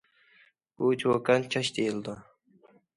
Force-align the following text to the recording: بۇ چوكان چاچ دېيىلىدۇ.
بۇ 0.79 0.89
چوكان 1.05 1.47
چاچ 1.55 1.73
دېيىلىدۇ. 1.79 2.21